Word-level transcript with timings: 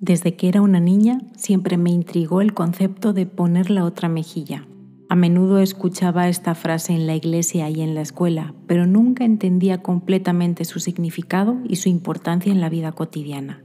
Desde 0.00 0.36
que 0.36 0.48
era 0.48 0.62
una 0.62 0.78
niña 0.78 1.18
siempre 1.36 1.76
me 1.76 1.90
intrigó 1.90 2.40
el 2.40 2.54
concepto 2.54 3.12
de 3.12 3.26
poner 3.26 3.68
la 3.68 3.84
otra 3.84 4.08
mejilla. 4.08 4.66
A 5.08 5.16
menudo 5.16 5.58
escuchaba 5.58 6.28
esta 6.28 6.54
frase 6.54 6.92
en 6.92 7.06
la 7.06 7.16
iglesia 7.16 7.68
y 7.68 7.80
en 7.80 7.94
la 7.94 8.02
escuela, 8.02 8.54
pero 8.68 8.86
nunca 8.86 9.24
entendía 9.24 9.82
completamente 9.82 10.64
su 10.64 10.78
significado 10.78 11.56
y 11.66 11.76
su 11.76 11.88
importancia 11.88 12.52
en 12.52 12.60
la 12.60 12.68
vida 12.68 12.92
cotidiana. 12.92 13.64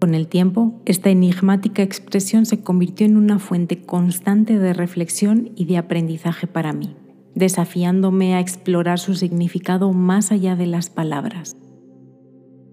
Con 0.00 0.14
el 0.14 0.26
tiempo, 0.26 0.80
esta 0.84 1.10
enigmática 1.10 1.82
expresión 1.82 2.46
se 2.46 2.62
convirtió 2.62 3.06
en 3.06 3.16
una 3.16 3.38
fuente 3.38 3.82
constante 3.82 4.58
de 4.58 4.72
reflexión 4.72 5.52
y 5.54 5.66
de 5.66 5.76
aprendizaje 5.76 6.46
para 6.46 6.72
mí, 6.72 6.96
desafiándome 7.34 8.34
a 8.34 8.40
explorar 8.40 8.98
su 8.98 9.14
significado 9.14 9.92
más 9.92 10.32
allá 10.32 10.56
de 10.56 10.66
las 10.66 10.88
palabras. 10.88 11.56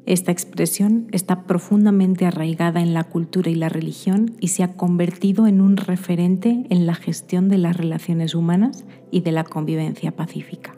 Esta 0.06 0.32
expresión 0.32 1.08
está 1.12 1.46
profundamente 1.46 2.28
arraigada 2.28 2.82
en 2.82 2.94
la 2.94 3.05
cultura 3.05 3.50
y 3.50 3.55
la 3.55 3.70
religión 3.70 4.36
y 4.40 4.50
se 4.50 4.62
ha 4.62 4.73
convertido 4.73 5.48
en 5.48 5.62
un 5.62 5.78
referente 5.78 6.68
en 6.70 6.86
la 6.86 6.94
gestión 6.94 7.50
de 7.50 7.58
las 7.58 7.76
relaciones 7.76 8.36
humanas 8.36 8.86
y 9.09 9.22
de 9.22 9.31
la 9.31 9.44
convivencia 9.44 10.16
pacífica. 10.16 10.76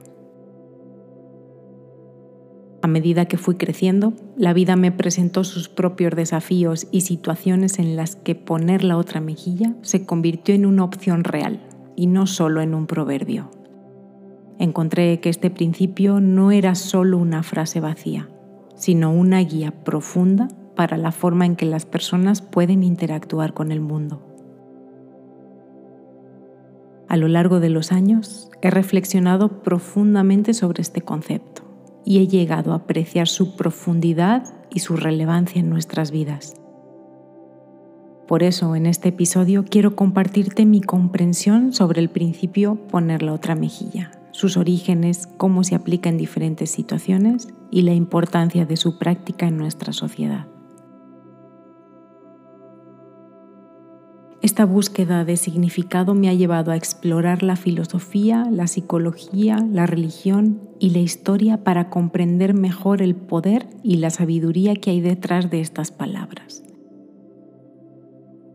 A 2.82 2.88
medida 2.88 3.26
que 3.26 3.38
fui 3.38 3.56
creciendo, 3.56 4.14
la 4.38 4.54
vida 4.54 4.78
me 4.78 4.94
presentó 4.94 5.44
sus 5.44 5.68
propios 5.68 6.16
desafíos 6.16 6.88
y 6.92 7.02
situaciones 7.02 7.80
en 7.80 7.98
las 7.98 8.16
que 8.16 8.34
poner 8.34 8.86
la 8.86 8.96
otra 8.96 9.20
mejilla 9.20 9.76
se 9.82 10.06
convirtió 10.06 10.56
en 10.56 10.66
una 10.66 10.86
opción 10.86 11.26
real 11.26 11.60
y 11.98 12.08
no 12.08 12.28
solo 12.28 12.62
en 12.62 12.74
un 12.74 12.88
proverbio. 12.88 13.52
Encontré 14.58 15.20
que 15.20 15.28
este 15.28 15.50
principio 15.50 16.22
no 16.22 16.52
era 16.52 16.76
solo 16.76 17.18
una 17.18 17.44
frase 17.44 17.82
vacía, 17.82 18.30
sino 18.78 19.12
una 19.12 19.40
guía 19.40 19.72
profunda 19.84 20.48
para 20.76 20.96
la 20.96 21.12
forma 21.12 21.46
en 21.46 21.56
que 21.56 21.66
las 21.66 21.86
personas 21.86 22.42
pueden 22.42 22.84
interactuar 22.84 23.54
con 23.54 23.72
el 23.72 23.82
mundo. 23.82 24.22
A 27.10 27.18
lo 27.18 27.28
largo 27.28 27.60
de 27.60 27.70
los 27.70 27.92
años 27.92 28.50
he 28.62 28.70
reflexionado 28.70 29.64
profundamente 29.64 30.54
sobre 30.54 30.82
este 30.82 31.02
concepto 31.02 31.64
y 32.06 32.20
he 32.20 32.28
llegado 32.28 32.72
a 32.72 32.78
apreciar 32.78 33.28
su 33.28 33.56
profundidad 33.56 34.44
y 34.70 34.80
su 34.80 34.96
relevancia 34.96 35.60
en 35.60 35.70
nuestras 35.70 36.12
vidas. 36.12 36.56
Por 38.28 38.44
eso 38.44 38.76
en 38.76 38.86
este 38.86 39.10
episodio 39.10 39.66
quiero 39.68 39.96
compartirte 39.96 40.66
mi 40.66 40.82
comprensión 40.82 41.74
sobre 41.74 42.02
el 42.02 42.10
principio 42.10 42.76
poner 42.76 43.24
la 43.24 43.34
otra 43.34 43.56
mejilla 43.56 44.17
sus 44.38 44.56
orígenes, 44.56 45.28
cómo 45.38 45.64
se 45.64 45.74
aplica 45.74 46.10
en 46.10 46.18
diferentes 46.20 46.70
situaciones 46.70 47.48
y 47.72 47.82
la 47.82 47.96
importancia 47.96 48.68
de 48.68 48.78
su 48.78 49.00
práctica 49.00 49.48
en 49.48 49.58
nuestra 49.58 49.94
sociedad. 49.94 50.46
Esta 54.44 54.66
búsqueda 54.66 55.26
de 55.26 55.38
significado 55.38 56.14
me 56.14 56.30
ha 56.30 56.36
llevado 56.36 56.70
a 56.70 56.76
explorar 56.76 57.42
la 57.42 57.56
filosofía, 57.56 58.46
la 58.52 58.68
psicología, 58.68 59.58
la 59.72 59.88
religión 59.88 60.62
y 60.78 60.92
la 60.92 61.00
historia 61.00 61.64
para 61.64 61.90
comprender 61.90 62.54
mejor 62.54 63.02
el 63.02 63.16
poder 63.16 63.68
y 63.82 63.98
la 63.98 64.12
sabiduría 64.12 64.76
que 64.76 64.92
hay 64.92 65.02
detrás 65.02 65.50
de 65.50 65.62
estas 65.62 65.90
palabras. 65.90 66.62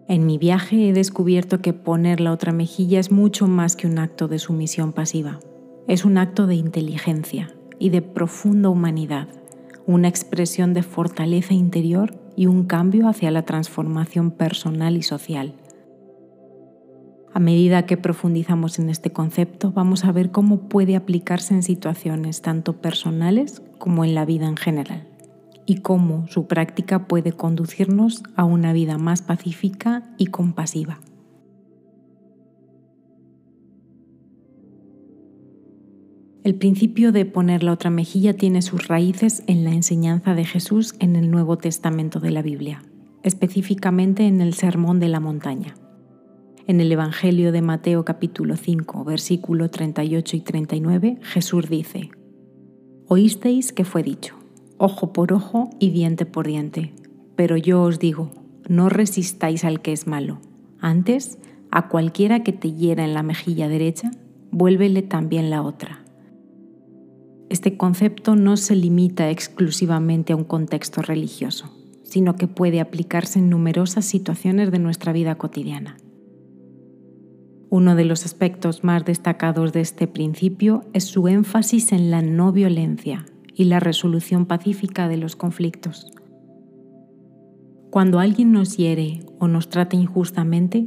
En 0.07 0.27
mi 0.27 0.39
viaje 0.39 0.91
he 0.91 0.93
descubierto 0.93 1.61
que 1.61 1.73
poner 1.73 2.21
la 2.21 2.31
otra 2.31 2.53
mejilla 2.53 3.01
es 3.01 3.11
mucho 3.11 3.49
más 3.49 3.75
que 3.75 3.89
un 3.89 3.99
acto 3.99 4.29
de 4.29 4.39
sumisión 4.39 4.93
pasiva 4.93 5.41
es 5.89 6.05
un 6.05 6.19
acto 6.19 6.47
de 6.47 6.55
inteligencia 6.55 7.55
y 7.79 7.91
de 7.91 8.03
profunda 8.03 8.69
humanidad, 8.69 9.29
una 9.87 10.09
expresión 10.09 10.75
de 10.75 10.83
fortaleza 10.83 11.55
interior 11.55 12.15
y 12.37 12.47
un 12.47 12.65
cambio 12.65 13.09
hacia 13.09 13.31
la 13.31 13.43
transformación 13.43 14.31
personal 14.31 14.97
y 14.97 15.03
social. 15.03 15.55
A 17.35 17.41
medida 17.41 17.87
que 17.87 17.97
profundizamos 17.97 18.79
en 18.79 18.91
este 18.91 19.11
concepto, 19.11 19.73
vamos 19.73 20.05
a 20.05 20.13
ver 20.13 20.31
cómo 20.31 20.69
puede 20.69 20.97
aplicarse 20.97 21.55
en 21.55 21.63
situaciones 21.63 22.43
tanto 22.43 22.81
personales 22.81 23.63
como 23.79 24.05
en 24.05 24.15
la 24.15 24.25
vida 24.25 24.47
en 24.47 24.57
general, 24.57 25.09
y 25.65 25.77
cómo 25.77 26.27
su 26.29 26.47
práctica 26.47 27.07
puede 27.07 27.33
conducirnos 27.33 28.23
a 28.37 28.45
una 28.45 28.73
vida 28.73 28.99
más 28.99 29.23
pacífica 29.23 30.03
y 30.19 30.27
compasiva. 30.27 31.01
El 36.45 36.57
principio 36.57 37.13
de 37.13 37.25
poner 37.25 37.63
la 37.63 37.71
otra 37.71 37.89
mejilla 37.89 38.35
tiene 38.35 38.63
sus 38.63 38.89
raíces 38.89 39.45
en 39.47 39.63
la 39.63 39.71
enseñanza 39.71 40.35
de 40.35 40.45
Jesús 40.45 40.97
en 40.99 41.15
el 41.15 41.31
Nuevo 41.31 41.57
Testamento 41.57 42.19
de 42.19 42.33
la 42.33 42.43
Biblia, 42.43 42.83
específicamente 43.23 44.27
en 44.27 44.41
el 44.41 44.55
Sermón 44.55 44.99
de 44.99 45.07
la 45.07 45.21
Montaña. 45.21 45.77
En 46.67 46.81
el 46.81 46.91
Evangelio 46.91 47.53
de 47.53 47.63
Mateo 47.63 48.05
capítulo 48.05 48.57
5, 48.57 49.05
versículo 49.05 49.71
38 49.71 50.37
y 50.37 50.41
39, 50.41 51.19
Jesús 51.23 51.69
dice, 51.69 52.11
Oísteis 53.07 53.73
que 53.73 53.85
fue 53.85 54.03
dicho, 54.03 54.35
ojo 54.79 55.13
por 55.13 55.33
ojo 55.33 55.71
y 55.79 55.91
diente 55.91 56.27
por 56.27 56.49
diente, 56.49 56.93
pero 57.37 57.57
yo 57.57 57.83
os 57.83 58.01
digo, 58.01 58.33
no 58.69 58.89
resistáis 58.89 59.65
al 59.65 59.81
que 59.81 59.93
es 59.93 60.09
malo. 60.09 60.41
Antes, 60.81 61.39
a 61.71 61.89
cualquiera 61.89 62.43
que 62.43 62.53
te 62.53 62.73
hiera 62.73 63.05
en 63.05 63.15
la 63.15 63.23
mejilla 63.23 63.69
derecha, 63.69 64.11
vuélvele 64.51 65.03
también 65.03 65.49
la 65.49 65.63
otra. 65.63 66.02
Este 67.53 67.77
concepto 67.77 68.35
no 68.35 68.57
se 68.57 68.75
limita 68.75 69.29
exclusivamente 69.29 70.33
a 70.33 70.37
un 70.37 70.45
contexto 70.45 71.03
religioso, 71.03 71.71
sino 72.03 72.35
que 72.35 72.49
puede 72.49 72.81
aplicarse 72.81 73.41
en 73.41 73.51
numerosas 73.51 74.07
situaciones 74.07 74.71
de 74.71 74.79
nuestra 74.79 75.13
vida 75.13 75.35
cotidiana. 75.35 75.99
Uno 77.69 77.95
de 77.95 78.07
los 78.07 78.25
aspectos 78.25 78.85
más 78.85 79.05
destacados 79.05 79.75
de 79.75 79.83
este 79.83 80.07
principio 80.07 80.85
es 80.95 81.05
su 81.05 81.29
énfasis 81.29 81.93
en 81.93 82.11
la 82.11 82.23
no 82.23 82.53
violencia 82.53 83.27
y 83.55 83.65
la 83.65 83.81
resolución 83.81 84.47
pacífica 84.47 85.07
de 85.09 85.19
los 85.19 85.37
conflictos. 85.37 86.07
Cuando 87.91 88.19
alguien 88.19 88.53
nos 88.53 88.79
hiere 88.79 89.27
o 89.39 89.47
nos 89.47 89.69
trata 89.69 89.95
injustamente, 89.95 90.87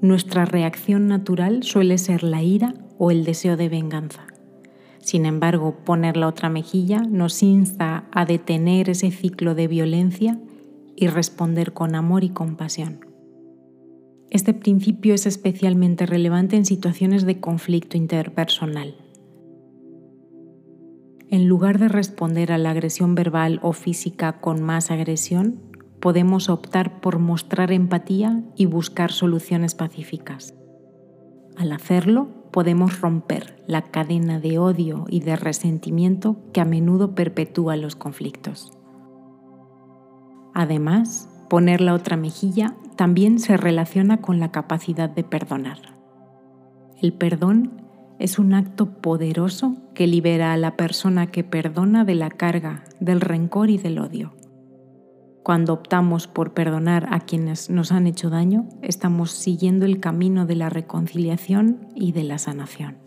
nuestra 0.00 0.46
reacción 0.46 1.08
natural 1.08 1.62
suele 1.62 1.98
ser 1.98 2.22
la 2.22 2.42
ira 2.42 2.72
o 2.96 3.10
el 3.10 3.24
deseo 3.24 3.58
de 3.58 3.68
venganza. 3.68 4.28
Sin 5.06 5.24
embargo, 5.24 5.76
poner 5.84 6.16
la 6.16 6.26
otra 6.26 6.48
mejilla 6.48 6.98
nos 6.98 7.40
insta 7.44 8.08
a 8.10 8.24
detener 8.24 8.90
ese 8.90 9.12
ciclo 9.12 9.54
de 9.54 9.68
violencia 9.68 10.40
y 10.96 11.06
responder 11.06 11.72
con 11.72 11.94
amor 11.94 12.24
y 12.24 12.30
compasión. 12.30 13.06
Este 14.30 14.52
principio 14.52 15.14
es 15.14 15.26
especialmente 15.26 16.06
relevante 16.06 16.56
en 16.56 16.64
situaciones 16.64 17.24
de 17.24 17.38
conflicto 17.38 17.96
interpersonal. 17.96 18.96
En 21.30 21.46
lugar 21.46 21.78
de 21.78 21.86
responder 21.86 22.50
a 22.50 22.58
la 22.58 22.72
agresión 22.72 23.14
verbal 23.14 23.60
o 23.62 23.74
física 23.74 24.40
con 24.40 24.60
más 24.60 24.90
agresión, 24.90 25.60
podemos 26.00 26.48
optar 26.48 27.00
por 27.00 27.20
mostrar 27.20 27.70
empatía 27.70 28.42
y 28.56 28.66
buscar 28.66 29.12
soluciones 29.12 29.76
pacíficas. 29.76 30.56
Al 31.56 31.70
hacerlo, 31.70 32.45
podemos 32.56 33.02
romper 33.02 33.62
la 33.66 33.82
cadena 33.82 34.40
de 34.40 34.58
odio 34.58 35.04
y 35.10 35.20
de 35.20 35.36
resentimiento 35.36 36.38
que 36.54 36.62
a 36.62 36.64
menudo 36.64 37.14
perpetúa 37.14 37.76
los 37.76 37.96
conflictos. 37.96 38.72
Además, 40.54 41.28
poner 41.50 41.82
la 41.82 41.92
otra 41.92 42.16
mejilla 42.16 42.74
también 42.96 43.40
se 43.40 43.58
relaciona 43.58 44.22
con 44.22 44.40
la 44.40 44.52
capacidad 44.52 45.10
de 45.10 45.22
perdonar. 45.22 45.76
El 47.02 47.12
perdón 47.12 47.82
es 48.18 48.38
un 48.38 48.54
acto 48.54 49.02
poderoso 49.02 49.76
que 49.92 50.06
libera 50.06 50.54
a 50.54 50.56
la 50.56 50.78
persona 50.78 51.26
que 51.26 51.44
perdona 51.44 52.06
de 52.06 52.14
la 52.14 52.30
carga, 52.30 52.84
del 53.00 53.20
rencor 53.20 53.68
y 53.68 53.76
del 53.76 53.98
odio. 53.98 54.32
Cuando 55.46 55.74
optamos 55.74 56.26
por 56.26 56.54
perdonar 56.54 57.06
a 57.12 57.20
quienes 57.20 57.70
nos 57.70 57.92
han 57.92 58.08
hecho 58.08 58.30
daño, 58.30 58.68
estamos 58.82 59.30
siguiendo 59.30 59.86
el 59.86 60.00
camino 60.00 60.44
de 60.44 60.56
la 60.56 60.70
reconciliación 60.70 61.86
y 61.94 62.10
de 62.10 62.24
la 62.24 62.38
sanación. 62.38 62.98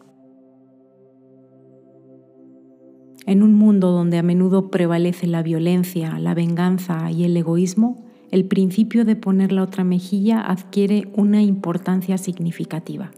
En 3.25 3.44
un 3.44 3.56
mundo 3.56 3.92
donde 3.92 4.19
a 4.19 4.24
menudo 4.24 4.72
prevalece 4.72 5.28
la 5.28 5.44
violencia, 5.44 6.18
la 6.18 6.34
venganza 6.34 7.12
y 7.12 7.25
el 7.25 7.36
egoísmo, 7.36 8.06
el 8.31 8.46
principio 8.46 9.04
de 9.04 9.18
poner 9.18 9.52
la 9.52 9.64
otra 9.64 9.84
mejilla 9.84 10.40
adquiere 10.40 11.12
una 11.18 11.42
importancia 11.42 12.18
significativa. 12.18 13.12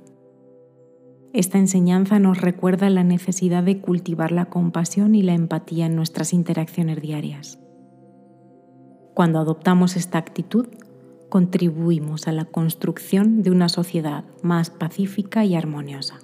Esta 1.31 1.59
enseñanza 1.59 2.17
nos 2.17 2.41
recuerda 2.41 2.89
la 2.89 3.03
necesidad 3.03 3.61
de 3.61 3.81
cultivar 3.81 4.31
la 4.31 4.45
compasión 4.45 5.13
y 5.13 5.21
la 5.21 5.35
empatía 5.35 5.85
en 5.85 5.95
nuestras 5.95 6.33
interacciones 6.33 6.99
diarias. 6.99 7.59
Cuando 9.13 9.39
adoptamos 9.39 9.95
esta 9.95 10.17
actitud, 10.17 10.67
contribuimos 11.29 12.27
a 12.27 12.31
la 12.31 12.45
construcción 12.45 13.43
de 13.43 13.51
una 13.51 13.69
sociedad 13.69 14.23
más 14.41 14.69
pacífica 14.69 15.45
y 15.45 15.55
armoniosa. 15.55 16.19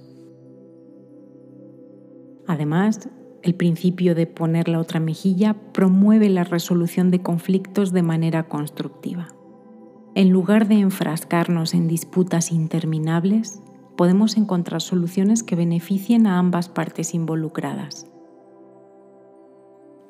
Además, 2.47 3.09
El 3.43 3.55
principio 3.55 4.15
de 4.15 4.27
poner 4.27 4.67
la 4.67 4.79
otra 4.79 4.99
mejilla 4.99 5.55
promueve 5.71 6.29
la 6.29 6.43
resolución 6.43 7.11
de 7.11 7.21
conflictos 7.21 7.93
de 7.93 8.01
manera 8.01 8.49
constructiva. 8.49 9.29
En 10.15 10.31
lugar 10.31 10.67
de 10.67 10.79
enfrascarnos 10.79 11.73
en 11.73 11.87
disputas 11.87 12.51
interminables, 12.51 13.61
podemos 13.95 14.35
encontrar 14.35 14.81
soluciones 14.81 15.43
que 15.43 15.55
beneficien 15.55 16.27
a 16.27 16.39
ambas 16.39 16.67
partes 16.67 17.13
involucradas. 17.13 18.07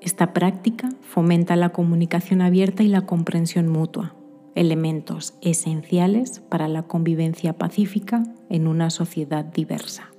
Esta 0.07 0.31
práctica 0.31 0.89
fomenta 1.01 1.57
la 1.57 1.73
comunicación 1.73 2.41
abierta 2.41 2.81
y 2.81 2.87
la 2.87 3.05
comprensión 3.05 3.67
mutua, 3.67 4.15
elementos 4.55 5.33
esenciales 5.41 6.39
para 6.39 6.69
la 6.69 6.83
convivencia 6.83 7.57
pacífica 7.57 8.23
en 8.49 8.67
una 8.67 8.89
sociedad 8.89 9.43
diversa. 9.43 10.09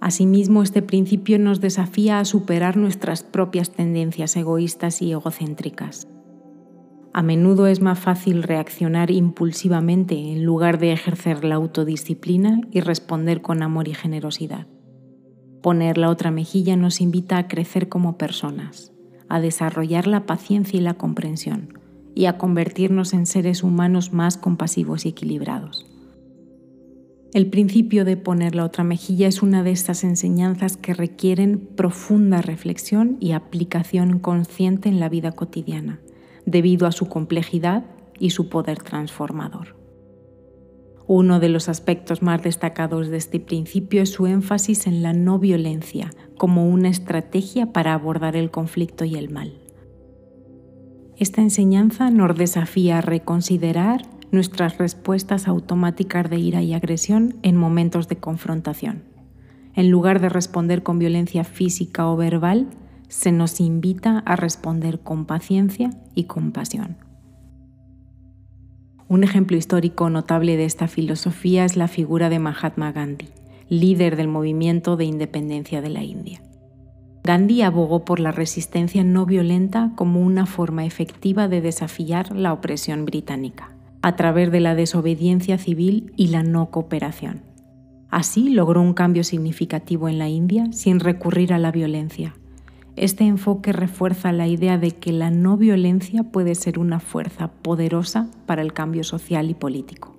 Asimismo, 0.00 0.62
este 0.62 0.82
principio 0.82 1.40
nos 1.40 1.60
desafía 1.60 2.20
a 2.20 2.24
superar 2.24 2.76
nuestras 2.76 3.24
propias 3.24 3.72
tendencias 3.72 4.36
egoístas 4.36 5.02
y 5.02 5.10
egocéntricas. 5.10 6.06
A 7.12 7.24
menudo 7.24 7.66
es 7.66 7.80
más 7.80 7.98
fácil 7.98 8.44
reaccionar 8.44 9.10
impulsivamente 9.10 10.14
en 10.14 10.44
lugar 10.44 10.78
de 10.78 10.92
ejercer 10.92 11.42
la 11.42 11.56
autodisciplina 11.56 12.60
y 12.70 12.82
responder 12.82 13.42
con 13.42 13.64
amor 13.64 13.88
y 13.88 13.94
generosidad. 13.94 14.68
Poner 15.62 15.96
la 15.96 16.10
otra 16.10 16.32
mejilla 16.32 16.76
nos 16.76 17.00
invita 17.00 17.38
a 17.38 17.46
crecer 17.46 17.88
como 17.88 18.18
personas, 18.18 18.92
a 19.28 19.40
desarrollar 19.40 20.08
la 20.08 20.26
paciencia 20.26 20.78
y 20.78 20.82
la 20.82 20.94
comprensión 20.94 21.78
y 22.14 22.26
a 22.26 22.36
convertirnos 22.36 23.12
en 23.12 23.26
seres 23.26 23.62
humanos 23.62 24.12
más 24.12 24.36
compasivos 24.36 25.06
y 25.06 25.10
equilibrados. 25.10 25.86
El 27.32 27.48
principio 27.48 28.04
de 28.04 28.18
poner 28.18 28.54
la 28.54 28.64
otra 28.64 28.84
mejilla 28.84 29.26
es 29.28 29.40
una 29.40 29.62
de 29.62 29.70
estas 29.70 30.04
enseñanzas 30.04 30.76
que 30.76 30.92
requieren 30.92 31.60
profunda 31.76 32.42
reflexión 32.42 33.16
y 33.20 33.32
aplicación 33.32 34.18
consciente 34.18 34.88
en 34.90 35.00
la 35.00 35.08
vida 35.08 35.32
cotidiana, 35.32 36.00
debido 36.44 36.86
a 36.86 36.92
su 36.92 37.08
complejidad 37.08 37.84
y 38.18 38.30
su 38.30 38.50
poder 38.50 38.82
transformador. 38.82 39.81
Uno 41.14 41.40
de 41.40 41.50
los 41.50 41.68
aspectos 41.68 42.22
más 42.22 42.42
destacados 42.42 43.08
de 43.08 43.18
este 43.18 43.38
principio 43.38 44.00
es 44.00 44.08
su 44.08 44.26
énfasis 44.26 44.86
en 44.86 45.02
la 45.02 45.12
no 45.12 45.38
violencia 45.38 46.10
como 46.38 46.66
una 46.66 46.88
estrategia 46.88 47.70
para 47.70 47.92
abordar 47.92 48.34
el 48.34 48.50
conflicto 48.50 49.04
y 49.04 49.16
el 49.16 49.28
mal. 49.28 49.52
Esta 51.18 51.42
enseñanza 51.42 52.08
nos 52.10 52.34
desafía 52.38 52.96
a 52.96 53.00
reconsiderar 53.02 54.06
nuestras 54.30 54.78
respuestas 54.78 55.48
automáticas 55.48 56.30
de 56.30 56.38
ira 56.38 56.62
y 56.62 56.72
agresión 56.72 57.36
en 57.42 57.58
momentos 57.58 58.08
de 58.08 58.16
confrontación. 58.16 59.02
En 59.74 59.90
lugar 59.90 60.18
de 60.18 60.30
responder 60.30 60.82
con 60.82 60.98
violencia 60.98 61.44
física 61.44 62.08
o 62.08 62.16
verbal, 62.16 62.70
se 63.08 63.32
nos 63.32 63.60
invita 63.60 64.20
a 64.20 64.34
responder 64.34 65.00
con 65.00 65.26
paciencia 65.26 65.90
y 66.14 66.24
compasión. 66.24 67.11
Un 69.12 69.24
ejemplo 69.24 69.58
histórico 69.58 70.08
notable 70.08 70.56
de 70.56 70.64
esta 70.64 70.88
filosofía 70.88 71.66
es 71.66 71.76
la 71.76 71.86
figura 71.86 72.30
de 72.30 72.38
Mahatma 72.38 72.92
Gandhi, 72.92 73.28
líder 73.68 74.16
del 74.16 74.26
movimiento 74.26 74.96
de 74.96 75.04
independencia 75.04 75.82
de 75.82 75.90
la 75.90 76.02
India. 76.02 76.40
Gandhi 77.22 77.60
abogó 77.60 78.06
por 78.06 78.20
la 78.20 78.32
resistencia 78.32 79.04
no 79.04 79.26
violenta 79.26 79.92
como 79.96 80.22
una 80.22 80.46
forma 80.46 80.86
efectiva 80.86 81.46
de 81.46 81.60
desafiar 81.60 82.34
la 82.34 82.54
opresión 82.54 83.04
británica 83.04 83.76
a 84.00 84.16
través 84.16 84.50
de 84.50 84.60
la 84.60 84.74
desobediencia 84.74 85.58
civil 85.58 86.14
y 86.16 86.28
la 86.28 86.42
no 86.42 86.70
cooperación. 86.70 87.42
Así 88.08 88.48
logró 88.48 88.80
un 88.80 88.94
cambio 88.94 89.24
significativo 89.24 90.08
en 90.08 90.18
la 90.18 90.30
India 90.30 90.72
sin 90.72 91.00
recurrir 91.00 91.52
a 91.52 91.58
la 91.58 91.70
violencia. 91.70 92.34
Este 92.96 93.24
enfoque 93.24 93.72
refuerza 93.72 94.32
la 94.32 94.46
idea 94.46 94.76
de 94.76 94.90
que 94.90 95.12
la 95.12 95.30
no 95.30 95.56
violencia 95.56 96.24
puede 96.24 96.54
ser 96.54 96.78
una 96.78 97.00
fuerza 97.00 97.48
poderosa 97.48 98.28
para 98.44 98.60
el 98.60 98.74
cambio 98.74 99.02
social 99.02 99.48
y 99.48 99.54
político. 99.54 100.14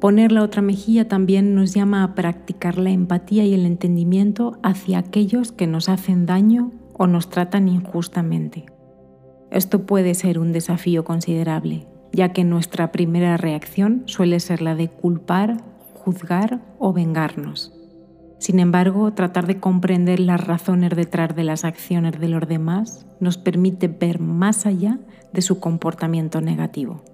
Poner 0.00 0.32
la 0.32 0.42
otra 0.42 0.62
mejilla 0.62 1.08
también 1.08 1.54
nos 1.54 1.74
llama 1.74 2.04
a 2.04 2.14
practicar 2.14 2.78
la 2.78 2.90
empatía 2.90 3.44
y 3.44 3.52
el 3.52 3.66
entendimiento 3.66 4.58
hacia 4.62 4.98
aquellos 4.98 5.52
que 5.52 5.66
nos 5.66 5.88
hacen 5.88 6.24
daño 6.24 6.72
o 6.94 7.06
nos 7.06 7.28
tratan 7.28 7.68
injustamente. 7.68 8.66
Esto 9.50 9.84
puede 9.84 10.14
ser 10.14 10.38
un 10.38 10.52
desafío 10.52 11.04
considerable, 11.04 11.86
ya 12.12 12.32
que 12.32 12.44
nuestra 12.44 12.92
primera 12.92 13.36
reacción 13.36 14.04
suele 14.06 14.38
ser 14.38 14.62
la 14.62 14.76
de 14.76 14.88
culpar, 14.88 15.56
juzgar 15.94 16.60
o 16.78 16.92
vengarnos. 16.92 17.79
Sin 18.40 18.58
embargo, 18.58 19.12
tratar 19.12 19.46
de 19.46 19.60
comprender 19.60 20.18
las 20.18 20.42
razones 20.42 20.96
detrás 20.96 21.36
de 21.36 21.44
las 21.44 21.66
acciones 21.66 22.18
de 22.18 22.28
los 22.28 22.48
demás 22.48 23.06
nos 23.20 23.36
permite 23.36 23.86
ver 23.88 24.18
más 24.18 24.64
allá 24.64 24.98
de 25.30 25.42
su 25.42 25.60
comportamiento 25.60 26.40
negativo. 26.40 27.04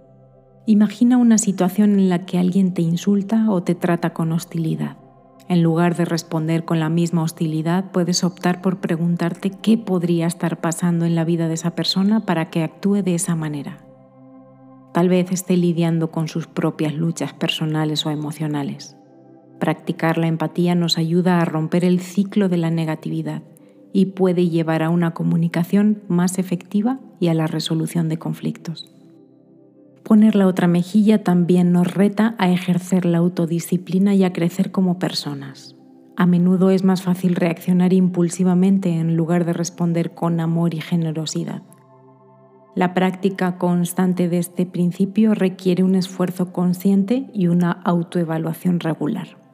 Imagina 0.67 1.17
una 1.17 1.38
situación 1.38 1.99
en 1.99 2.08
la 2.08 2.26
que 2.26 2.38
alguien 2.38 2.75
te 2.75 2.82
insulta 2.82 3.50
o 3.50 3.64
te 3.64 3.75
trata 3.75 4.12
con 4.12 4.31
hostilidad. 4.31 4.99
En 5.49 5.64
lugar 5.64 5.96
de 5.96 6.05
responder 6.05 6.64
con 6.64 6.78
la 6.78 6.90
misma 6.90 7.25
hostilidad, 7.25 7.90
puedes 7.90 8.23
optar 8.23 8.62
por 8.62 8.78
preguntarte 8.78 9.50
qué 9.50 9.76
podría 9.76 10.28
estar 10.28 10.61
pasando 10.61 11.06
en 11.06 11.17
la 11.17 11.25
vida 11.25 11.49
de 11.49 11.55
esa 11.55 11.75
persona 11.75 12.20
para 12.20 12.50
que 12.50 12.62
actúe 12.62 13.02
de 13.02 13.17
esa 13.17 13.34
manera. 13.34 13.78
Tal 14.94 15.08
vez 15.08 15.32
esté 15.32 15.56
lidiando 15.56 16.12
con 16.12 16.28
sus 16.28 16.46
propias 16.46 16.94
luchas 16.94 17.32
personales 17.32 18.06
o 18.06 18.11
emocionales. 18.11 18.96
Practicar 19.58 20.19
la 20.19 20.26
empatía 20.26 20.75
nos 20.75 20.99
ayuda 20.99 21.41
a 21.41 21.44
romper 21.44 21.85
el 21.85 22.00
ciclo 22.00 22.49
de 22.49 22.58
la 22.58 22.70
negatividad 22.70 23.43
y 23.93 24.06
puede 24.06 24.49
llevar 24.49 24.82
a 24.82 24.91
una 24.91 25.14
comunicación 25.14 26.03
más 26.08 26.38
efectiva 26.38 27.00
y 27.19 27.29
a 27.29 27.35
la 27.35 27.47
resolución 27.47 28.08
de 28.08 28.19
conflictos. 28.19 28.93
Poner 30.03 30.37
la 30.37 30.47
otra 30.47 30.69
mejilla 30.69 31.25
también 31.25 31.73
nos 31.73 31.93
reta 31.93 32.35
a 32.38 32.50
ejercer 32.50 33.06
la 33.06 33.19
autodisciplina 33.19 34.14
y 34.14 34.23
a 34.25 34.32
crecer 34.32 34.70
como 34.70 34.99
personas. 34.99 35.75
A 36.17 36.26
menudo 36.26 36.70
es 36.70 36.85
más 36.85 37.02
fácil 37.02 37.35
reaccionar 37.35 37.93
impulsivamente 37.93 38.91
en 38.91 39.17
lugar 39.17 39.44
de 39.44 39.52
responder 39.52 40.12
con 40.14 40.41
amor 40.41 40.75
y 40.75 40.81
generosidad. 40.81 41.62
La 42.75 42.93
práctica 42.93 43.56
constante 43.56 44.29
de 44.29 44.38
este 44.38 44.67
principio 44.67 45.35
requiere 45.35 45.82
un 45.82 45.94
esfuerzo 45.94 46.52
consciente 46.52 47.31
y 47.32 47.47
una 47.47 47.73
autoevaluación 47.73 48.81
regular. 48.81 49.46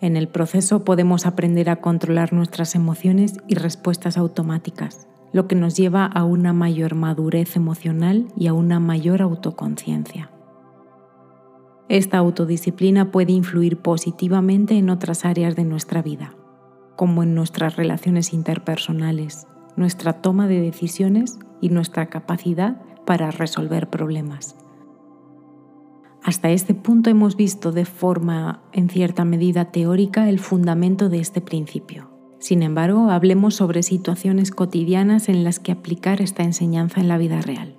En 0.00 0.16
el 0.16 0.28
proceso 0.28 0.84
podemos 0.84 1.26
aprender 1.26 1.70
a 1.70 1.76
controlar 1.76 2.32
nuestras 2.32 2.74
emociones 2.74 3.34
y 3.48 3.56
respuestas 3.56 4.16
automáticas, 4.16 5.08
lo 5.32 5.48
que 5.48 5.56
nos 5.56 5.76
lleva 5.76 6.06
a 6.06 6.24
una 6.24 6.52
mayor 6.52 6.94
madurez 6.94 7.56
emocional 7.56 8.28
y 8.36 8.46
a 8.46 8.52
una 8.52 8.78
mayor 8.78 9.22
autoconciencia. 9.22 10.30
Esta 11.88 12.18
autodisciplina 12.18 13.10
puede 13.10 13.32
influir 13.32 13.78
positivamente 13.78 14.76
en 14.76 14.90
otras 14.90 15.24
áreas 15.24 15.56
de 15.56 15.64
nuestra 15.64 16.02
vida, 16.02 16.34
como 16.96 17.22
en 17.22 17.34
nuestras 17.34 17.76
relaciones 17.76 18.32
interpersonales, 18.32 19.46
nuestra 19.74 20.12
toma 20.14 20.48
de 20.48 20.60
decisiones 20.60 21.38
y 21.60 21.70
nuestra 21.70 22.06
capacidad 22.06 22.82
para 23.04 23.30
resolver 23.30 23.88
problemas. 23.88 24.54
Hasta 26.22 26.50
este 26.50 26.74
punto 26.74 27.10
hemos 27.10 27.36
visto 27.36 27.72
de 27.72 27.84
forma 27.84 28.62
en 28.72 28.88
cierta 28.88 29.24
medida 29.24 29.66
teórica 29.66 30.28
el 30.28 30.38
fundamento 30.38 31.08
de 31.08 31.20
este 31.20 31.40
principio. 31.40 32.10
Sin 32.38 32.62
embargo, 32.62 33.10
hablemos 33.10 33.54
sobre 33.56 33.82
situaciones 33.82 34.50
cotidianas 34.50 35.28
en 35.28 35.42
las 35.42 35.58
que 35.58 35.72
aplicar 35.72 36.20
esta 36.20 36.42
enseñanza 36.42 37.00
en 37.00 37.08
la 37.08 37.18
vida 37.18 37.40
real. 37.40 37.76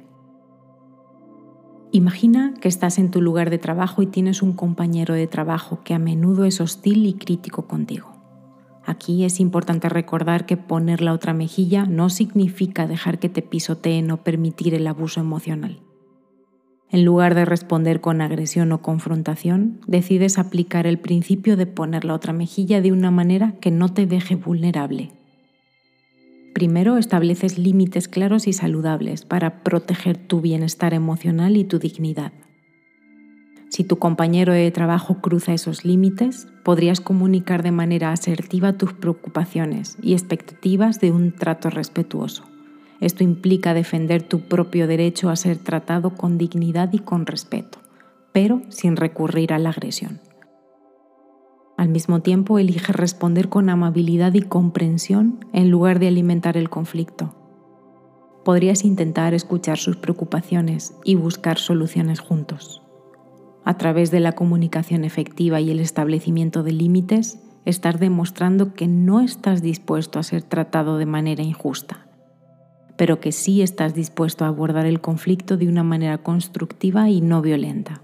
Imagina 1.92 2.54
que 2.60 2.68
estás 2.68 3.00
en 3.00 3.10
tu 3.10 3.22
lugar 3.22 3.50
de 3.50 3.58
trabajo 3.58 4.02
y 4.02 4.08
tienes 4.08 4.42
un 4.42 4.54
compañero 4.54 5.16
de 5.16 5.28
trabajo 5.28 5.80
que 5.84 5.94
a 5.94 6.00
menudo 6.00 6.46
es 6.46 6.62
hostil 6.62 7.06
y 7.06 7.14
crítico 7.14 7.68
contigo. 7.68 8.12
Aquí 8.86 9.24
es 9.24 9.40
importante 9.40 9.90
recordar 9.90 10.46
que 10.46 10.58
poner 10.58 11.02
la 11.02 11.14
otra 11.14 11.34
mejilla 11.34 11.86
no 11.86 12.10
significa 12.10 12.88
dejar 12.88 13.20
que 13.20 13.30
te 13.30 13.42
pisoteen 13.42 14.12
o 14.12 14.18
permitir 14.18 14.74
el 14.74 14.88
abuso 14.88 15.20
emocional. 15.20 15.80
En 16.92 17.06
lugar 17.06 17.36
de 17.36 17.46
responder 17.46 18.02
con 18.02 18.20
agresión 18.22 18.72
o 18.72 18.82
confrontación, 18.82 19.80
decides 19.86 20.40
aplicar 20.40 20.88
el 20.88 20.98
principio 20.98 21.56
de 21.56 21.68
poner 21.68 22.04
la 22.04 22.16
otra 22.16 22.34
mejilla 22.34 22.82
de 22.82 22.92
una 22.92 23.12
manera 23.12 23.54
que 23.62 23.70
no 23.70 23.94
te 23.94 24.08
deje 24.08 24.36
vulnerable. 24.36 25.12
Primero 26.54 26.98
estableces 26.98 27.60
límites 27.60 28.08
claros 28.08 28.48
y 28.48 28.54
saludables 28.54 29.24
para 29.24 29.64
proteger 29.64 30.18
tu 30.18 30.42
bienestar 30.42 30.96
emocional 30.96 31.58
y 31.58 31.64
tu 31.64 31.78
dignidad. 31.78 32.34
Si 33.70 33.84
tu 33.84 34.00
compañero 34.00 34.52
de 34.52 34.72
trabajo 34.72 35.22
cruza 35.22 35.54
esos 35.54 35.86
límites, 35.86 36.48
podrías 36.64 37.02
comunicar 37.02 37.62
de 37.62 37.72
manera 37.72 38.12
asertiva 38.12 38.74
tus 38.74 38.94
preocupaciones 38.94 39.96
y 40.02 40.14
expectativas 40.14 41.00
de 41.00 41.12
un 41.12 41.36
trato 41.36 41.70
respetuoso. 41.70 42.49
Esto 43.00 43.24
implica 43.24 43.74
defender 43.74 44.24
tu 44.24 44.42
propio 44.42 44.88
derecho 44.88 45.30
a 45.30 45.36
ser 45.36 45.58
tratado 45.58 46.16
con 46.16 46.38
dignidad 46.38 46.92
y 46.92 47.00
con 47.00 47.26
respeto, 47.26 47.80
pero 48.34 48.62
sin 48.70 48.98
recurrir 48.98 49.54
a 49.54 49.60
la 49.60 49.70
agresión. 49.70 50.20
Al 51.78 51.88
mismo 51.88 52.20
tiempo, 52.20 52.60
elige 52.60 52.92
responder 52.92 53.48
con 53.48 53.70
amabilidad 53.70 54.34
y 54.34 54.42
comprensión 54.42 55.46
en 55.54 55.72
lugar 55.72 56.00
de 56.00 56.10
alimentar 56.10 56.58
el 56.58 56.70
conflicto. 56.70 57.34
Podrías 58.44 58.84
intentar 58.84 59.34
escuchar 59.34 59.78
sus 59.78 59.96
preocupaciones 59.96 60.94
y 61.06 61.16
buscar 61.16 61.58
soluciones 61.58 62.20
juntos. 62.20 62.82
A 63.64 63.78
través 63.78 64.12
de 64.12 64.20
la 64.20 64.34
comunicación 64.34 65.06
efectiva 65.06 65.62
y 65.62 65.72
el 65.72 65.80
establecimiento 65.80 66.64
de 66.64 66.74
límites, 66.74 67.40
estás 67.64 67.98
demostrando 67.98 68.74
que 68.74 68.88
no 68.88 69.22
estás 69.22 69.62
dispuesto 69.62 70.20
a 70.20 70.24
ser 70.24 70.44
tratado 70.44 70.98
de 70.98 71.06
manera 71.06 71.44
injusta, 71.44 72.09
pero 73.00 73.22
que 73.22 73.32
sí 73.32 73.62
estás 73.62 73.94
dispuesto 73.94 74.44
a 74.44 74.50
abordar 74.50 74.86
el 74.86 75.00
conflicto 75.00 75.56
de 75.56 75.70
una 75.70 75.84
manera 75.84 76.18
constructiva 76.18 77.10
y 77.10 77.22
no 77.22 77.42
violenta. 77.42 78.02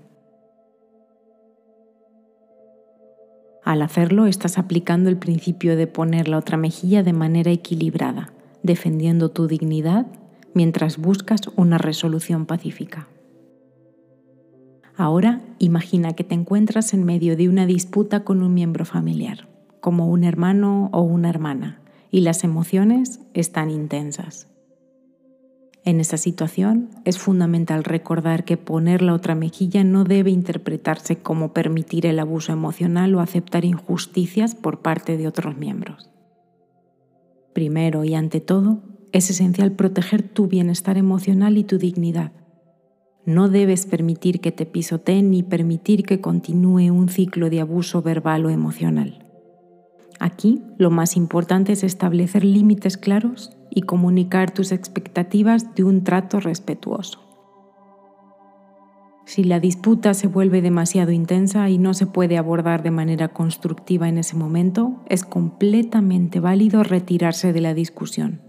Al 3.65 3.81
hacerlo, 3.81 4.25
estás 4.25 4.57
aplicando 4.57 5.09
el 5.09 5.17
principio 5.17 5.75
de 5.75 5.87
poner 5.87 6.29
la 6.29 6.37
otra 6.37 6.55
mejilla 6.55 7.03
de 7.03 7.11
manera 7.11 7.51
equilibrada, 7.51 8.31
defendiendo 8.63 9.31
tu 9.31 9.47
dignidad 9.47 10.05
mientras 10.53 10.97
buscas 10.97 11.41
una 11.57 11.77
resolución 11.77 12.45
pacífica. 12.45 13.09
Ahora 14.95 15.41
imagina 15.59 16.13
que 16.13 16.23
te 16.23 16.35
encuentras 16.35 16.93
en 16.93 17.03
medio 17.03 17.35
de 17.35 17.49
una 17.49 17.65
disputa 17.65 18.23
con 18.23 18.41
un 18.41 18.53
miembro 18.53 18.85
familiar, 18.85 19.49
como 19.81 20.07
un 20.07 20.23
hermano 20.23 20.89
o 20.93 21.01
una 21.01 21.27
hermana, 21.27 21.81
y 22.11 22.21
las 22.21 22.45
emociones 22.45 23.19
están 23.33 23.69
intensas. 23.69 24.54
En 25.85 25.99
esa 25.99 26.17
situación 26.17 26.89
es 27.05 27.19
fundamental 27.19 27.83
recordar 27.83 28.43
que 28.43 28.57
poner 28.57 29.03
la 29.03 29.13
otra 29.13 29.35
mejilla 29.35 29.83
no 29.83 30.03
debe 30.03 30.31
interpretarse 30.31 31.17
como 31.17 31.53
permitir 31.53 32.07
el 32.07 32.17
abuso 32.17 32.51
emocional 32.51 33.13
o 33.13 33.19
aceptar 33.19 33.65
injusticias 33.65 34.55
por 34.55 34.81
parte 34.81 35.15
de 35.15 35.27
otros 35.27 35.55
miembros. 35.57 36.09
Primero 37.53 38.03
y 38.03 38.15
ante 38.15 38.41
todo, 38.41 38.79
es 39.11 39.29
esencial 39.29 39.73
proteger 39.73 40.23
tu 40.23 40.47
bienestar 40.47 40.97
emocional 40.97 41.55
y 41.55 41.63
tu 41.63 41.77
dignidad. 41.77 42.31
No 43.27 43.47
debes 43.47 43.85
permitir 43.85 44.41
que 44.41 44.51
te 44.51 44.65
pisoteen 44.65 45.29
ni 45.29 45.43
permitir 45.43 46.03
que 46.03 46.19
continúe 46.19 46.91
un 46.91 47.09
ciclo 47.09 47.51
de 47.51 47.61
abuso 47.61 48.01
verbal 48.01 48.47
o 48.47 48.49
emocional. 48.49 49.24
Aquí 50.19 50.63
lo 50.77 50.91
más 50.91 51.17
importante 51.17 51.73
es 51.73 51.83
establecer 51.83 52.43
límites 52.43 52.97
claros 52.97 53.57
y 53.69 53.81
comunicar 53.81 54.51
tus 54.51 54.71
expectativas 54.71 55.75
de 55.75 55.83
un 55.83 56.03
trato 56.03 56.39
respetuoso. 56.39 57.21
Si 59.25 59.43
la 59.43 59.59
disputa 59.59 60.13
se 60.13 60.27
vuelve 60.27 60.61
demasiado 60.61 61.11
intensa 61.11 61.67
y 61.69 61.79
no 61.79 61.95
se 61.95 62.05
puede 62.05 62.37
abordar 62.37 62.83
de 62.83 62.91
manera 62.91 63.29
constructiva 63.29 64.07
en 64.07 64.19
ese 64.19 64.35
momento, 64.35 65.01
es 65.09 65.23
completamente 65.23 66.39
válido 66.39 66.83
retirarse 66.83 67.51
de 67.51 67.61
la 67.61 67.73
discusión 67.73 68.41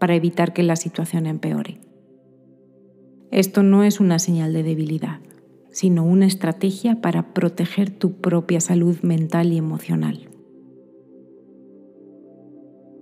para 0.00 0.16
evitar 0.16 0.52
que 0.52 0.64
la 0.64 0.76
situación 0.76 1.26
empeore. 1.26 1.80
Esto 3.30 3.62
no 3.62 3.84
es 3.84 4.00
una 4.00 4.18
señal 4.18 4.52
de 4.52 4.64
debilidad, 4.64 5.20
sino 5.70 6.04
una 6.04 6.26
estrategia 6.26 7.00
para 7.00 7.32
proteger 7.32 7.90
tu 7.90 8.20
propia 8.20 8.60
salud 8.60 9.00
mental 9.02 9.52
y 9.52 9.56
emocional. 9.56 10.33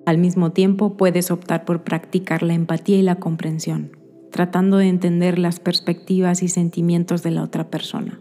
Al 0.05 0.19
mismo 0.19 0.51
tiempo, 0.51 0.97
puedes 0.97 1.31
optar 1.31 1.65
por 1.65 1.85
practicar 1.85 2.43
la 2.43 2.55
empatía 2.55 2.99
y 2.99 3.03
la 3.03 3.17
comprensión, 3.17 3.97
tratando 4.31 4.79
de 4.79 4.89
entender 4.89 5.39
las 5.39 5.61
perspectivas 5.61 6.43
y 6.43 6.49
sentimientos 6.49 7.23
de 7.23 7.31
la 7.31 7.43
otra 7.45 7.71
persona. 7.71 8.21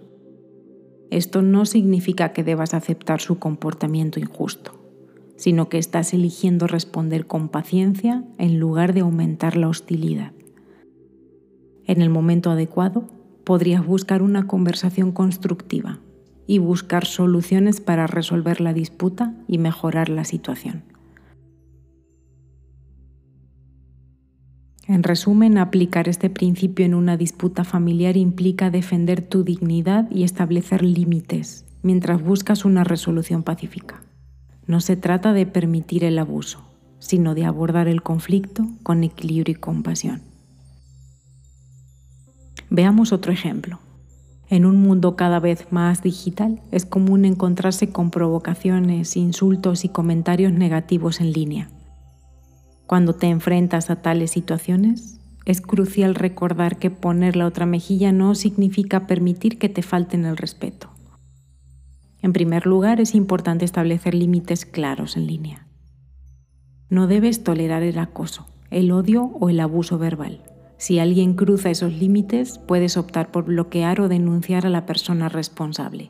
Esto 1.10 1.42
no 1.42 1.66
significa 1.66 2.34
que 2.34 2.44
debas 2.44 2.74
aceptar 2.74 3.20
su 3.20 3.40
comportamiento 3.40 4.20
injusto, 4.20 4.80
sino 5.38 5.70
que 5.70 5.80
estás 5.80 6.14
eligiendo 6.14 6.68
responder 6.68 7.26
con 7.26 7.50
paciencia 7.50 8.24
en 8.38 8.60
lugar 8.60 8.94
de 8.94 9.02
aumentar 9.02 9.58
la 9.58 9.68
hostilidad. 9.68 10.34
En 11.86 12.02
el 12.02 12.12
momento 12.12 12.52
adecuado, 12.52 13.08
podrías 13.44 13.86
buscar 13.86 14.22
una 14.22 14.46
conversación 14.46 15.12
constructiva 15.12 16.00
y 16.46 16.60
buscar 16.60 17.06
soluciones 17.06 17.82
para 17.82 18.06
resolver 18.06 18.62
la 18.62 18.74
disputa 18.74 19.34
y 19.48 19.58
mejorar 19.58 20.10
la 20.10 20.26
situación. 20.26 20.90
En 24.91 25.03
resumen, 25.03 25.57
aplicar 25.57 26.10
este 26.10 26.29
principio 26.29 26.86
en 26.86 26.95
una 26.95 27.15
disputa 27.15 27.63
familiar 27.63 28.17
implica 28.17 28.69
defender 28.69 29.21
tu 29.21 29.45
dignidad 29.45 30.12
y 30.12 30.24
establecer 30.24 30.83
límites 30.83 31.63
mientras 31.81 32.21
buscas 32.21 32.65
una 32.65 32.83
resolución 32.83 33.41
pacífica. 33.41 34.01
No 34.67 34.81
se 34.81 34.98
trata 34.98 35.31
de 35.31 35.45
permitir 35.45 36.03
el 36.03 36.19
abuso, 36.19 36.65
sino 37.00 37.36
de 37.36 37.45
abordar 37.45 37.88
el 37.88 38.03
conflicto 38.03 38.67
con 38.83 39.05
equilibrio 39.05 39.53
y 39.53 39.62
compasión. 39.62 40.24
Veamos 42.69 43.13
otro 43.13 43.31
ejemplo. 43.31 43.79
En 44.50 44.65
un 44.65 44.75
mundo 44.75 45.15
cada 45.15 45.39
vez 45.39 45.67
más 45.71 46.03
digital, 46.03 46.62
es 46.74 46.86
común 46.86 47.24
encontrarse 47.24 47.91
con 47.91 48.12
provocaciones, 48.12 49.15
insultos 49.15 49.86
y 49.86 49.88
comentarios 49.88 50.51
negativos 50.51 51.21
en 51.21 51.31
línea 51.31 51.69
cuando 52.91 53.13
te 53.13 53.27
enfrentas 53.27 53.89
a 53.89 54.01
tales 54.01 54.31
situaciones, 54.31 55.17
es 55.45 55.62
crucial 55.62 56.13
recordar 56.13 56.77
que 56.77 56.91
poner 56.91 57.38
la 57.38 57.45
otra 57.45 57.65
mejilla 57.65 58.12
no 58.12 58.36
significa 58.36 59.07
permitir 59.07 59.57
que 59.57 59.69
te 59.69 59.81
falten 59.81 60.25
el 60.25 60.36
respeto. 60.36 60.89
En 62.21 62.33
primer 62.33 62.65
lugar, 62.65 63.00
es 63.00 63.15
importante 63.15 63.63
establecer 63.63 64.13
límites 64.13 64.65
claros 64.65 65.15
en 65.15 65.25
línea. 65.25 65.67
No 66.89 67.07
debes 67.07 67.45
tolerar 67.45 67.81
el 67.81 67.98
acoso, 67.98 68.48
el 68.71 68.91
odio 68.91 69.24
o 69.39 69.48
el 69.48 69.62
abuso 69.62 69.98
verbal. 69.98 70.41
Si 70.75 71.00
alguien 71.00 71.36
cruza 71.36 71.69
esos 71.69 71.93
límites, 71.93 72.57
puedes 72.57 72.98
optar 72.98 73.31
por 73.31 73.45
bloquear 73.45 74.01
o 74.01 74.10
denunciar 74.10 74.65
a 74.65 74.69
la 74.69 74.86
persona 74.86 75.29
responsable, 75.29 76.10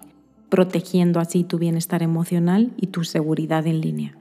protegiendo 0.49 1.19
así 1.19 1.43
tu 1.43 1.59
bienestar 1.59 2.01
emocional 2.01 2.71
y 2.75 2.87
tu 2.87 3.03
seguridad 3.03 3.67
en 3.67 3.81
línea. 3.81 4.17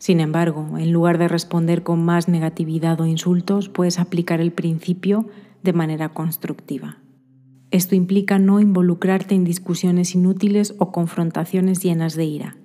Sin 0.00 0.20
embargo, 0.20 0.78
en 0.78 0.92
lugar 0.92 1.18
de 1.18 1.28
responder 1.28 1.82
con 1.82 2.02
más 2.02 2.26
negatividad 2.26 2.98
o 3.02 3.06
insultos, 3.06 3.68
puedes 3.68 3.98
aplicar 3.98 4.40
el 4.40 4.50
principio 4.50 5.26
de 5.62 5.74
manera 5.74 6.08
constructiva. 6.08 6.96
Esto 7.70 7.94
implica 7.94 8.38
no 8.38 8.60
involucrarte 8.60 9.34
en 9.34 9.44
discusiones 9.44 10.14
inútiles 10.14 10.74
o 10.78 10.90
confrontaciones 10.90 11.82
llenas 11.82 12.16
de 12.16 12.24
ira. 12.24 12.56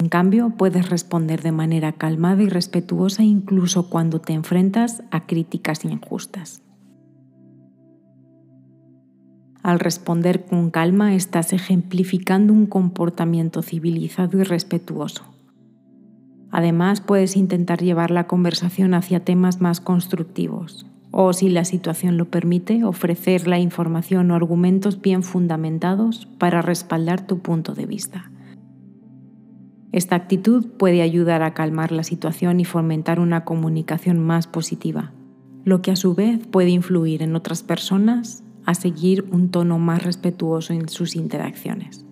En 0.00 0.08
cambio, 0.08 0.50
puedes 0.58 0.90
responder 0.90 1.42
de 1.42 1.52
manera 1.52 1.92
calmada 1.92 2.42
y 2.42 2.48
respetuosa 2.48 3.22
incluso 3.22 3.88
cuando 3.88 4.20
te 4.20 4.32
enfrentas 4.32 5.04
a 5.12 5.26
críticas 5.26 5.84
injustas. 5.84 6.60
Al 9.62 9.78
responder 9.78 10.44
con 10.44 10.70
calma 10.70 11.14
estás 11.14 11.52
ejemplificando 11.52 12.52
un 12.52 12.66
comportamiento 12.66 13.62
civilizado 13.62 14.40
y 14.40 14.42
respetuoso. 14.42 15.33
Además, 16.56 17.00
puedes 17.00 17.36
intentar 17.36 17.82
llevar 17.82 18.12
la 18.12 18.28
conversación 18.28 18.94
hacia 18.94 19.24
temas 19.24 19.60
más 19.60 19.80
constructivos 19.80 20.86
o, 21.10 21.32
si 21.32 21.48
la 21.48 21.64
situación 21.64 22.16
lo 22.16 22.26
permite, 22.26 22.84
ofrecer 22.84 23.48
la 23.48 23.58
información 23.58 24.30
o 24.30 24.36
argumentos 24.36 25.00
bien 25.00 25.24
fundamentados 25.24 26.26
para 26.38 26.62
respaldar 26.62 27.26
tu 27.26 27.40
punto 27.40 27.74
de 27.74 27.86
vista. 27.86 28.30
Esta 29.90 30.14
actitud 30.14 30.68
puede 30.78 31.02
ayudar 31.02 31.42
a 31.42 31.54
calmar 31.54 31.90
la 31.90 32.04
situación 32.04 32.60
y 32.60 32.64
fomentar 32.64 33.18
una 33.18 33.44
comunicación 33.44 34.20
más 34.20 34.46
positiva, 34.46 35.12
lo 35.64 35.82
que 35.82 35.90
a 35.90 35.96
su 35.96 36.14
vez 36.14 36.46
puede 36.46 36.70
influir 36.70 37.22
en 37.22 37.34
otras 37.34 37.64
personas 37.64 38.44
a 38.64 38.74
seguir 38.74 39.24
un 39.32 39.50
tono 39.50 39.80
más 39.80 40.04
respetuoso 40.04 40.72
en 40.72 40.88
sus 40.88 41.16
interacciones. 41.16 42.06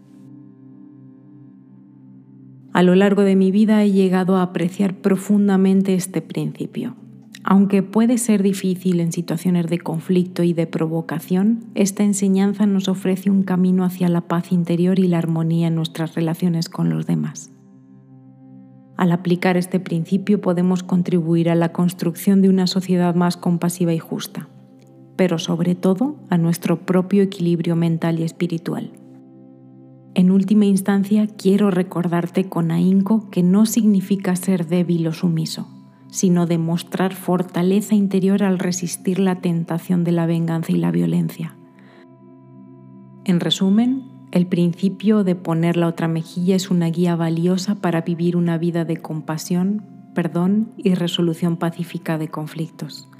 A 2.73 2.83
lo 2.83 2.95
largo 2.95 3.23
de 3.23 3.37
mi 3.37 3.51
vida 3.51 3.83
he 3.83 3.93
llegado 3.93 4.37
a 4.37 4.43
apreciar 4.43 4.95
profundamente 4.95 5.95
este 5.95 6.23
principio. 6.23 6.97
Aunque 7.45 7.83
puede 7.83 8.19
ser 8.19 8.43
difícil 8.43 9.01
en 9.01 9.13
situaciones 9.13 9.67
de 9.67 9.79
conflicto 9.79 10.43
y 10.43 10.55
de 10.55 10.67
provocación, 10.67 11.65
esta 11.75 12.03
enseñanza 12.03 12.67
nos 12.67 12.89
ofrece 12.89 13.31
un 13.31 13.43
camino 13.43 13.85
hacia 13.85 14.09
la 14.09 14.23
paz 14.23 14.53
interior 14.53 14.99
y 14.99 15.09
la 15.09 15.19
armonía 15.19 15.67
en 15.67 15.75
nuestras 15.75 16.15
relaciones 16.15 16.69
con 16.69 16.89
los 16.89 17.07
demás. 17.07 17.51
Al 18.97 19.13
aplicar 19.13 19.57
este 19.57 19.81
principio 19.81 20.41
podemos 20.41 20.83
contribuir 20.83 21.51
a 21.51 21.55
la 21.55 21.73
construcción 21.73 22.41
de 22.41 22.49
una 22.49 22.67
sociedad 22.67 23.15
más 23.15 23.37
compasiva 23.37 23.93
y 23.93 23.99
justa, 23.99 24.49
pero 25.17 25.39
sobre 25.39 25.75
todo 25.75 26.17
a 26.31 26.39
nuestro 26.39 26.87
propio 26.87 27.23
equilibrio 27.23 27.75
mental 27.77 28.21
y 28.21 28.23
espiritual. 28.23 28.93
En 30.15 30.31
última 30.31 30.67
instancia, 30.67 31.27
quiero 31.27 31.71
recordarte 31.71 32.49
con 32.49 32.71
ahínco 32.71 33.31
que 33.31 33.43
no 33.43 33.65
significa 33.65 34.37
ser 34.37 34.67
débil 34.67 35.07
o 35.07 35.13
sumiso, 35.13 35.69
sino 36.11 36.47
demostrar 36.47 37.15
fortaleza 37.15 37.95
interior 37.95 38.43
al 38.43 38.59
resistir 38.59 39.19
la 39.19 39.41
tentación 39.41 40.05
de 40.05 40.13
la 40.13 40.27
venganza 40.27 40.73
y 40.73 40.77
la 40.77 40.91
violencia. 40.91 41.57
En 43.25 43.41
resumen, 43.41 44.13
El 44.33 44.47
principio 44.47 45.25
de 45.25 45.35
poner 45.35 45.77
la 45.77 45.89
otra 45.89 46.09
mejilla 46.09 46.57
es 46.57 46.71
una 46.71 46.87
guía 46.87 47.17
valiosa 47.17 47.75
para 47.75 48.01
vivir 48.01 48.35
una 48.35 48.57
vida 48.57 48.87
de 48.87 48.97
compasión, 48.97 49.85
perdón 50.15 50.73
y 50.79 50.95
resolución 50.95 51.59
pacífica 51.59 52.17
de 52.17 52.29
conflictos. 52.29 53.12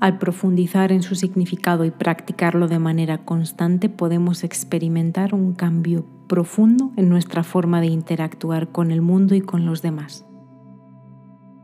Al 0.00 0.16
profundizar 0.16 0.92
en 0.92 1.02
su 1.02 1.14
significado 1.14 1.84
y 1.84 1.90
practicarlo 1.90 2.68
de 2.68 2.78
manera 2.78 3.18
constante 3.18 3.90
podemos 3.90 4.44
experimentar 4.44 5.34
un 5.34 5.52
cambio 5.52 6.06
profundo 6.26 6.90
en 6.96 7.10
nuestra 7.10 7.42
forma 7.42 7.82
de 7.82 7.88
interactuar 7.88 8.72
con 8.72 8.92
el 8.92 9.02
mundo 9.02 9.34
y 9.34 9.42
con 9.42 9.66
los 9.66 9.82
demás. 9.82 10.24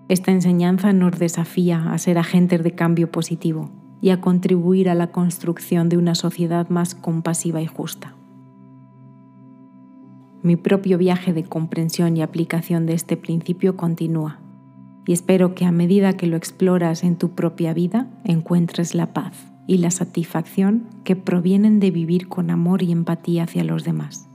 Esta 0.09 0.33
enseñanza 0.33 0.93
nos 0.93 1.19
desafía 1.19 1.91
a 1.91 1.97
ser 1.97 2.19
agentes 2.19 2.63
de 2.63 2.75
cambio 2.75 3.11
positivo 3.11 3.71
y 4.03 4.11
a 4.11 4.21
contribuir 4.21 4.91
a 4.91 4.95
la 4.95 5.11
construcción 5.13 5.89
de 5.89 5.97
una 5.97 6.15
sociedad 6.15 6.69
más 6.69 6.95
compasiva 6.95 7.63
y 7.63 7.67
justa. 7.67 8.15
Mi 10.43 10.57
propio 10.57 10.99
viaje 10.99 11.33
de 11.33 11.45
comprensión 11.45 12.19
y 12.19 12.23
aplicación 12.23 12.85
de 12.85 12.93
este 12.93 13.17
principio 13.17 13.77
continúa 13.77 14.41
y 15.07 15.13
espero 15.13 15.55
que 15.55 15.65
a 15.65 15.73
medida 15.73 16.15
que 16.15 16.27
lo 16.27 16.37
exploras 16.37 17.05
en 17.05 17.17
tu 17.17 17.31
propia 17.31 17.73
vida 17.73 18.09
encuentres 18.25 18.95
la 18.95 19.13
paz 19.13 19.53
y 19.67 19.79
la 19.79 19.91
satisfacción 19.91 20.89
que 21.05 21.17
provienen 21.17 21.81
de 21.81 21.91
vivir 21.91 22.29
con 22.29 22.51
amor 22.51 22.83
y 22.83 22.93
empatía 22.93 23.45
hacia 23.45 23.65
los 23.65 23.85
demás. 23.85 24.29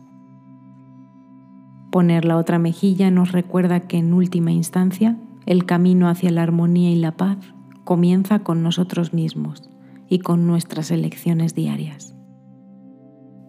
Poner 1.91 2.23
la 2.23 2.37
otra 2.37 2.57
mejilla 2.57 3.11
nos 3.11 3.33
recuerda 3.33 3.81
que 3.81 3.97
en 3.97 4.13
última 4.13 4.51
instancia 4.51 5.17
el 5.45 5.65
camino 5.65 6.07
hacia 6.07 6.31
la 6.31 6.43
armonía 6.43 6.89
y 6.89 6.95
la 6.95 7.17
paz 7.17 7.37
comienza 7.83 8.39
con 8.39 8.63
nosotros 8.63 9.13
mismos 9.13 9.69
y 10.07 10.19
con 10.19 10.47
nuestras 10.47 10.91
elecciones 10.91 11.53
diarias. 11.53 12.15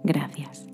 Gracias. 0.02 0.71